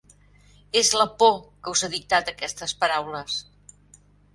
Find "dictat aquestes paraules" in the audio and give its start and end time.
1.99-3.41